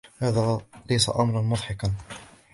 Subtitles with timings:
[0.17, 1.91] هذا ليس أمراً مضحكاً.